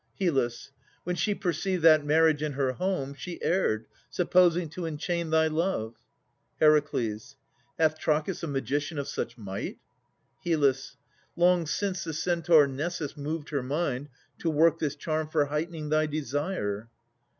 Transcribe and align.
HYL. 0.19 0.69
When 1.03 1.15
she 1.15 1.35
perceived 1.35 1.83
that 1.83 2.03
marriage 2.03 2.41
in 2.41 2.53
her 2.53 2.71
home, 2.71 3.13
She 3.13 3.39
erred, 3.43 3.85
supposing 4.09 4.67
to 4.69 4.87
enchain 4.87 5.29
thy 5.29 5.45
love. 5.45 5.93
HER. 6.59 6.73
Hath 7.77 7.99
Trachis 7.99 8.41
a 8.41 8.47
magician 8.47 8.97
of 8.97 9.07
such 9.07 9.37
might? 9.37 9.77
HYL. 10.43 10.95
Long 11.35 11.67
since 11.67 12.03
the 12.03 12.13
Centaur 12.13 12.65
Nessus 12.65 13.15
moved 13.15 13.49
her 13.49 13.61
mind 13.61 14.09
To 14.39 14.49
work 14.49 14.79
this 14.79 14.95
charm 14.95 15.27
for 15.29 15.45
heightening 15.45 15.89
thy 15.89 16.07
desire. 16.07 16.89